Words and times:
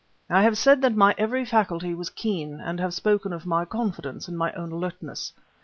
I 0.31 0.41
have 0.41 0.57
said 0.57 0.81
that 0.81 0.95
my 0.95 1.13
every 1.15 1.45
faculty 1.45 1.93
was 1.93 2.09
keen, 2.09 2.59
and 2.59 2.79
have 2.79 2.95
spoken 2.95 3.31
of 3.33 3.45
my 3.45 3.65
confidence 3.65 4.27
in 4.27 4.35
my 4.35 4.51
own 4.53 4.71
alertness. 4.71 5.31